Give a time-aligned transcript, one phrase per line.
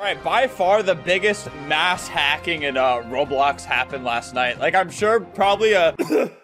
[0.00, 4.58] All right, by far the biggest mass hacking in uh, Roblox happened last night.
[4.58, 5.94] Like, I'm sure probably a.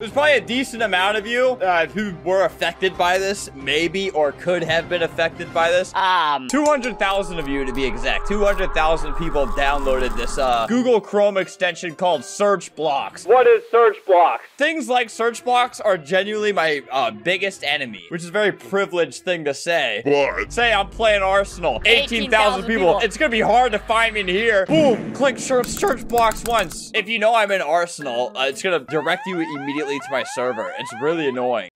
[0.00, 4.30] There's probably a decent amount of you uh, who were affected by this, maybe, or
[4.30, 5.92] could have been affected by this.
[5.92, 8.28] Um, 200,000 of you to be exact.
[8.28, 13.26] 200,000 people downloaded this uh, Google Chrome extension called SearchBlox.
[13.26, 14.44] What is Search Blocks?
[14.56, 19.44] Things like SearchBlox are genuinely my uh, biggest enemy, which is a very privileged thing
[19.46, 20.02] to say.
[20.04, 20.52] What?
[20.52, 21.82] Say I'm playing Arsenal.
[21.84, 22.86] 18,000 18,000 people.
[22.86, 22.98] people.
[23.00, 24.64] It's gonna be hard to find me in here.
[24.66, 25.12] Boom.
[25.12, 26.92] Click search, SearchBlox once.
[26.94, 30.74] If you know I'm in Arsenal, uh, it's gonna direct you immediately to my server.
[30.78, 31.70] It's really annoying.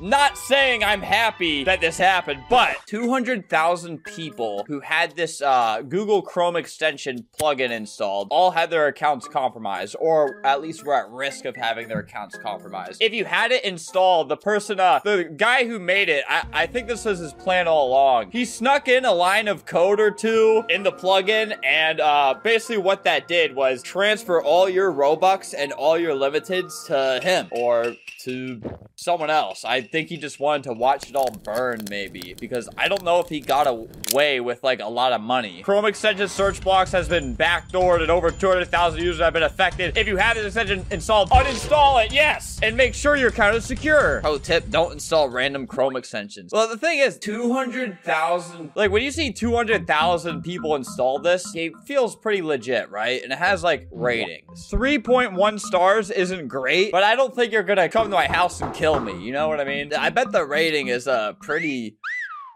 [0.00, 6.22] Not saying I'm happy that this happened, but 200,000 people who had this uh, Google
[6.22, 11.46] Chrome extension plugin installed all had their accounts compromised, or at least were at risk
[11.46, 13.02] of having their accounts compromised.
[13.02, 16.66] If you had it installed, the person, uh, the guy who made it, I, I
[16.68, 18.30] think this was his plan all along.
[18.30, 22.78] He snuck in a line of code or two in the plugin, and uh, basically
[22.78, 27.96] what that did was transfer all your Robux and all your limiteds to him, or
[28.20, 28.60] to
[28.98, 29.64] someone else.
[29.64, 33.20] I think he just wanted to watch it all burn, maybe, because I don't know
[33.20, 35.62] if he got away with like a lot of money.
[35.62, 39.96] Chrome extension SearchBlox has been backdoored and over 200,000 users have been affected.
[39.96, 43.64] If you have this extension installed, uninstall it, yes, and make sure your account is
[43.64, 44.20] secure.
[44.20, 46.52] Pro tip, don't install random Chrome extensions.
[46.52, 52.16] Well, the thing is, 200,000, like when you see 200,000 people install this, it feels
[52.16, 53.22] pretty legit, right?
[53.22, 54.68] And it has like ratings.
[54.72, 58.74] 3.1 stars isn't great, but I don't think you're gonna come to my house and
[58.74, 59.18] kill me.
[59.24, 59.92] You know what I mean?
[59.92, 61.96] I bet the rating is uh pretty.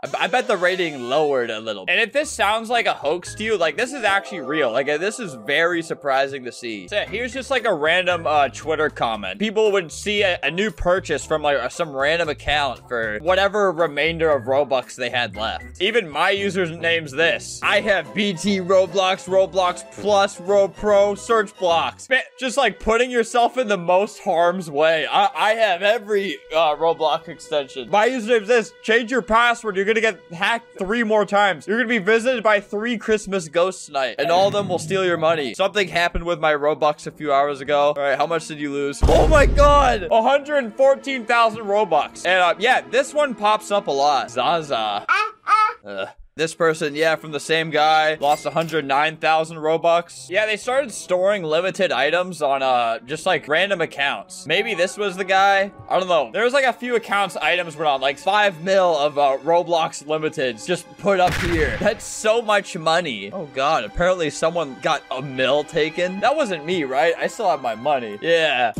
[0.02, 1.84] I- bet the rating lowered a little.
[1.86, 4.72] And if this sounds like a hoax to you, like this is actually real.
[4.72, 6.88] Like uh, this is very surprising to see.
[6.88, 9.38] So here's just like a random uh, Twitter comment.
[9.38, 14.30] People would see a, a new purchase from like some random account for whatever remainder
[14.30, 15.80] of Robux they had left.
[15.80, 17.60] Even my username's this.
[17.62, 22.08] I have BTRoblox, Roblox Plus, RoPro, SearchBlox.
[22.40, 25.06] Just like putting yourself in the most harm's way.
[25.06, 27.88] I, I have every uh, Roblox extension.
[27.90, 28.72] My username's this.
[28.82, 29.76] Change your password.
[29.76, 31.66] You're gonna get hacked three more times.
[31.66, 35.04] You're gonna be visited by three Christmas ghosts tonight, and all of them will steal
[35.04, 35.54] your money.
[35.54, 37.94] Something happened with my Robux a few hours ago.
[37.96, 39.00] All right, how much did you lose?
[39.02, 42.24] Oh my god, 114,000 Robux.
[42.26, 44.30] And uh, yeah, this one pops up a lot.
[44.30, 45.06] Zaza.
[45.84, 46.08] Ugh.
[46.34, 50.30] This person, yeah, from the same guy, lost 109,000 Robux.
[50.30, 54.46] Yeah, they started storing limited items on, uh, just like random accounts.
[54.46, 55.70] Maybe this was the guy.
[55.90, 56.30] I don't know.
[56.32, 60.04] There was like a few accounts items were on, like 5 mil of, uh, Roblox
[60.04, 61.76] limiteds just put up here.
[61.78, 63.30] That's so much money.
[63.30, 66.18] Oh god, apparently someone got a mil taken.
[66.20, 67.12] That wasn't me, right?
[67.18, 68.18] I still have my money.
[68.22, 68.72] Yeah.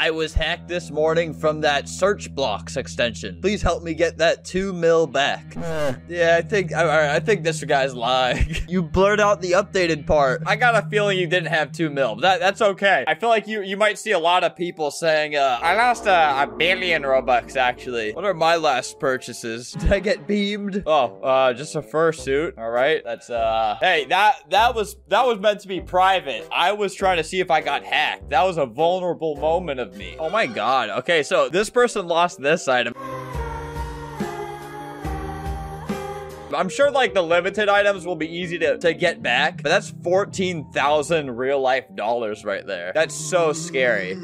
[0.00, 3.38] I was hacked this morning from that SearchBlox extension.
[3.42, 5.54] Please help me get that two mil back.
[6.08, 8.56] Yeah, I think right, I think this guy's lying.
[8.68, 10.42] you blurred out the updated part.
[10.46, 12.14] I got a feeling you didn't have two mil.
[12.14, 13.04] But that that's okay.
[13.06, 16.06] I feel like you you might see a lot of people saying, uh, I lost
[16.06, 18.12] a, a billion robux actually.
[18.12, 19.72] What are my last purchases?
[19.80, 20.82] Did I get beamed?
[20.86, 22.58] Oh, uh, just a fursuit.
[22.58, 23.76] All right, that's uh.
[23.80, 26.48] Hey, that that was that was meant to be private.
[26.52, 28.30] I was trying to see if I got hacked.
[28.30, 30.16] That was a vulnerable moment of me.
[30.18, 30.90] Oh my god.
[30.90, 32.94] Okay, so this person lost this item.
[36.54, 39.90] I'm sure like the limited items will be easy to, to get back, but that's
[40.02, 42.92] 14,000 real life dollars right there.
[42.94, 44.16] That's so scary.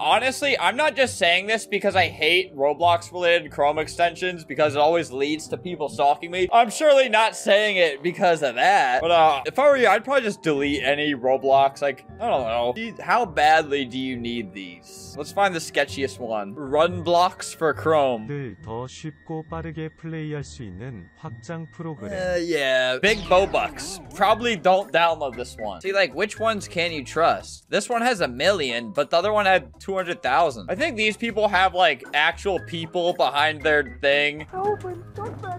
[0.00, 4.78] Honestly, I'm not just saying this because I hate Roblox related Chrome extensions because it
[4.78, 6.46] always leads to people stalking me.
[6.52, 9.00] I'm surely not saying it because of that.
[9.02, 11.82] But uh, if I were you, I'd probably just delete any Roblox.
[11.82, 12.72] Like, I don't know.
[12.76, 15.16] Do you- How badly do you need these?
[15.18, 16.54] Let's find the sketchiest one.
[16.54, 18.28] Run blocks for Chrome.
[18.28, 22.12] 를 더 쉽고 빠르게 플레이할 수 있는 확장 프로그램.
[22.12, 23.98] Uh, yeah, big Bobucks.
[24.15, 25.81] Probably don't download this one.
[25.81, 27.69] See, like, which ones can you trust?
[27.69, 30.69] This one has a million, but the other one had 200,000.
[30.69, 34.47] I think these people have, like, actual people behind their thing.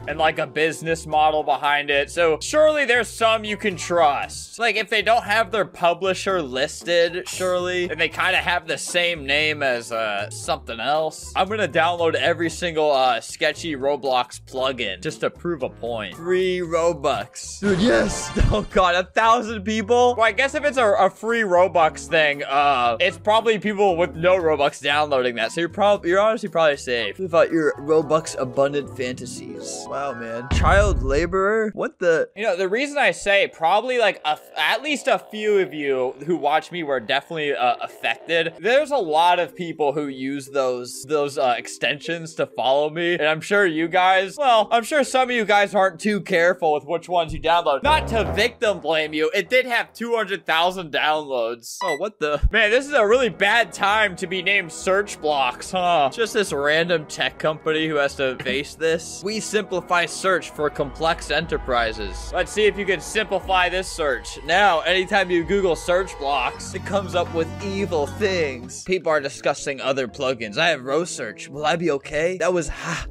[0.06, 2.10] And, like, a business model behind it.
[2.10, 4.58] So, surely there's some you can trust.
[4.58, 8.78] Like, if they don't have their publisher listed, surely, and they kind of have the
[8.78, 11.32] same name as, uh, something else.
[11.34, 16.16] I'm gonna download every single, uh, sketchy Roblox plugin just to prove a point.
[16.16, 17.60] Free Robux.
[17.60, 18.30] Dude, yes.
[18.54, 20.14] Oh, God, a thousand people?
[20.16, 24.14] Well, I guess if it's a, a free Robux thing, uh, it's probably people with
[24.14, 27.18] no Robux downloading that, so you're probably you're honestly probably safe.
[27.18, 29.86] About your Robux abundant fantasies.
[29.94, 30.48] Wow, man.
[30.50, 31.70] Child laborer?
[31.72, 32.28] What the?
[32.34, 36.16] You know, the reason I say probably like a, at least a few of you
[36.26, 38.54] who watch me were definitely uh, affected.
[38.58, 43.28] There's a lot of people who use those those uh, extensions to follow me, and
[43.28, 44.36] I'm sure you guys.
[44.36, 47.84] Well, I'm sure some of you guys aren't too careful with which ones you download.
[47.84, 51.78] Not to victim blame you, it did have 200,000 downloads.
[51.84, 52.40] Oh, what the?
[52.50, 56.10] Man, this is a really bad time to be named SearchBlox, huh?
[56.12, 59.22] Just this random tech company who has to face this.
[59.24, 62.30] We simplify search for complex enterprises.
[62.34, 64.38] Let's see if you can simplify this search.
[64.44, 68.84] Now, anytime you Google SearchBlox, it comes up with evil things.
[68.84, 70.58] People are discussing other plugins.
[70.58, 71.48] I have row search.
[71.48, 72.38] Will I be okay?
[72.38, 73.06] That was ha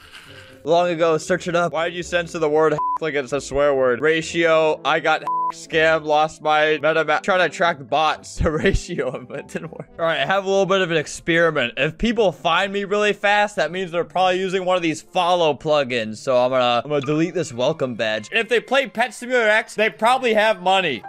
[0.64, 1.18] long ago.
[1.18, 1.72] Search it up.
[1.72, 4.00] Why did you censor the word like it's a swear word?
[4.00, 4.80] Ratio.
[4.84, 6.04] I got scam.
[6.04, 7.22] Lost my MetaMask.
[7.22, 9.88] Trying to track bots to ratio, but it didn't work.
[9.98, 11.74] All right, I have a little bit of an experiment.
[11.76, 15.52] If people find me really fast, that means they're probably using one of these follow
[15.52, 16.16] plugins.
[16.18, 18.28] So I'm gonna I'm gonna delete this welcome badge.
[18.30, 21.02] And if they play Pet Simulator X, they probably have money.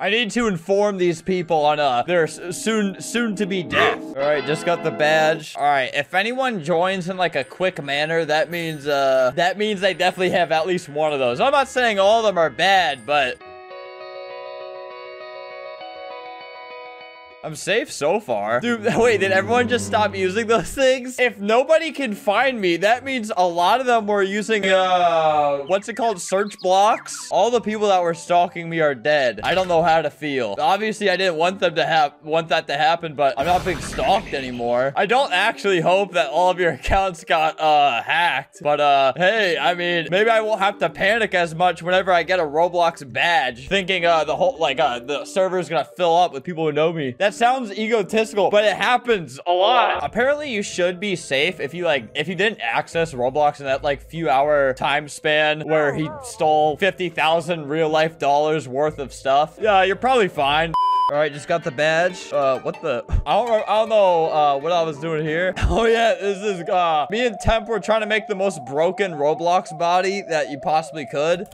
[0.00, 4.00] I need to inform these people on uh their soon soon to be death.
[4.00, 5.56] All right, just got the badge.
[5.56, 9.80] All right, if anyone joins in like a quick manner, that means uh that means
[9.80, 11.40] they definitely have at least one of those.
[11.40, 13.38] I'm not saying all of them are bad, but
[17.44, 18.58] I'm safe so far.
[18.60, 21.20] Dude, wait, did everyone just stop using those things?
[21.20, 25.88] If nobody can find me, that means a lot of them were using, uh, what's
[25.88, 26.16] it called?
[26.16, 27.28] SearchBlox?
[27.30, 29.40] All the people that were stalking me are dead.
[29.44, 30.56] I don't know how to feel.
[30.58, 33.78] Obviously, I didn't want them to have, want that to happen, but I'm not being
[33.78, 34.92] stalked anymore.
[34.96, 39.56] I don't actually hope that all of your accounts got, uh, hacked, but, uh, hey,
[39.56, 43.10] I mean, maybe I won't have to panic as much whenever I get a Roblox
[43.12, 46.72] badge, thinking, uh, the whole, like, uh, the server's gonna fill up with people who
[46.72, 47.14] know me.
[47.18, 50.00] That sounds egotistical, but it happens a lot.
[50.02, 53.82] Apparently, you should be safe if you like if you didn't access Roblox in that
[53.82, 59.58] like few hour time span where he stole 50,000 real life dollars worth of stuff.
[59.60, 60.72] Yeah, you're probably fine.
[61.10, 62.30] All right, just got the badge.
[62.34, 63.02] Uh, what the?
[63.26, 65.54] I don't, I don't know uh, what I was doing here.
[65.70, 69.12] Oh yeah, this is uh, me and Temp were trying to make the most broken
[69.12, 71.46] Roblox body that you possibly could.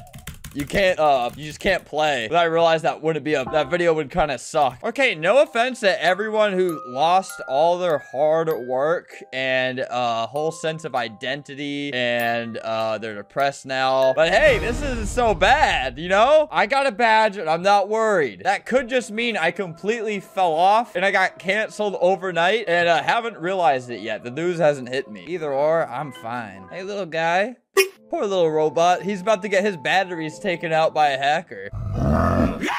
[0.54, 2.28] You can't, uh, you just can't play.
[2.28, 4.78] But I realized that wouldn't be a, that video would kind of suck.
[4.84, 10.52] Okay, no offense to everyone who lost all their hard work and a uh, whole
[10.52, 14.12] sense of identity and, uh, they're depressed now.
[14.14, 16.46] But hey, this isn't so bad, you know?
[16.52, 18.42] I got a badge and I'm not worried.
[18.44, 23.00] That could just mean I completely fell off and I got canceled overnight and I
[23.00, 24.22] uh, haven't realized it yet.
[24.22, 25.24] The news hasn't hit me.
[25.26, 26.68] Either or, I'm fine.
[26.70, 27.56] Hey, little guy.
[28.10, 29.02] Poor little robot.
[29.02, 31.68] He's about to get his batteries taken out by a hacker.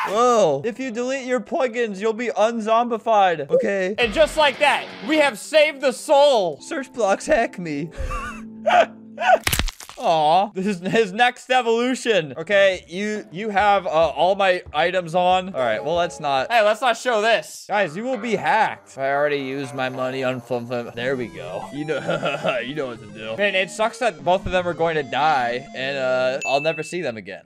[0.07, 0.61] Whoa.
[0.63, 3.49] If you delete your plugins, you'll be unzombified.
[3.49, 3.95] Okay.
[3.97, 6.57] And just like that, we have saved the soul.
[6.59, 7.89] SearchBlox hack me.
[9.97, 12.33] Aw, this is his next evolution.
[12.37, 15.53] Okay, you you have uh, all my items on.
[15.53, 16.51] All right, well, let's not.
[16.51, 17.65] Hey, let's not show this.
[17.67, 18.97] Guys, you will be hacked.
[18.97, 20.93] I already used my money on Flum Flum.
[20.93, 21.65] There we go.
[21.73, 23.37] You know, you know what to do.
[23.37, 26.83] Man, it sucks that both of them are going to die, and uh, I'll never
[26.83, 27.43] see them again.